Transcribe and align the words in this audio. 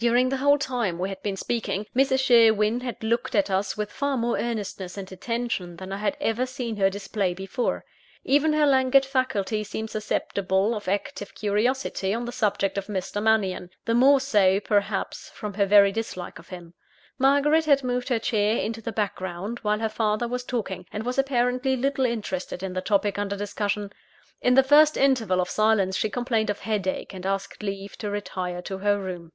During 0.00 0.28
the 0.28 0.36
whole 0.36 0.58
time 0.58 1.00
we 1.00 1.08
had 1.08 1.20
been 1.24 1.36
speaking, 1.36 1.84
Mrs. 1.96 2.20
Sherwin 2.20 2.78
had 2.82 3.02
looked 3.02 3.34
at 3.34 3.50
us 3.50 3.76
with 3.76 3.90
far 3.90 4.16
more 4.16 4.38
earnestness 4.38 4.96
and 4.96 5.10
attention 5.10 5.74
than 5.74 5.90
I 5.90 5.96
had 5.96 6.16
ever 6.20 6.46
seen 6.46 6.76
her 6.76 6.88
display 6.88 7.34
before. 7.34 7.84
Even 8.22 8.52
her 8.52 8.64
languid 8.64 9.04
faculties 9.04 9.68
seemed 9.70 9.90
susceptible 9.90 10.72
of 10.76 10.86
active 10.86 11.34
curiosity 11.34 12.14
on 12.14 12.26
the 12.26 12.30
subject 12.30 12.78
of 12.78 12.86
Mr. 12.86 13.20
Mannion 13.20 13.70
the 13.86 13.94
more 13.94 14.20
so, 14.20 14.60
perhaps, 14.60 15.30
from 15.30 15.54
her 15.54 15.66
very 15.66 15.90
dislike 15.90 16.38
of 16.38 16.50
him. 16.50 16.74
Margaret 17.18 17.64
had 17.64 17.82
moved 17.82 18.08
her 18.08 18.20
chair 18.20 18.56
into 18.56 18.80
the 18.80 18.92
background, 18.92 19.58
while 19.62 19.80
her 19.80 19.88
father 19.88 20.28
was 20.28 20.44
talking; 20.44 20.86
and 20.92 21.04
was 21.04 21.18
apparently 21.18 21.74
little 21.76 22.06
interested 22.06 22.62
in 22.62 22.72
the 22.74 22.80
topic 22.80 23.18
under 23.18 23.34
discussion. 23.36 23.90
In 24.40 24.54
the 24.54 24.62
first 24.62 24.96
interval 24.96 25.40
of 25.40 25.50
silence, 25.50 25.96
she 25.96 26.08
complained 26.08 26.50
of 26.50 26.60
headache, 26.60 27.12
and 27.12 27.26
asked 27.26 27.64
leave 27.64 27.98
to 27.98 28.08
retire 28.10 28.62
to 28.62 28.78
her 28.78 28.96
room. 28.96 29.32